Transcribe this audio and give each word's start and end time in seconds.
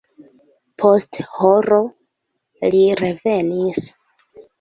Post 0.83 1.19
horo 1.33 1.77
li 2.77 2.81
revenis. 3.03 3.83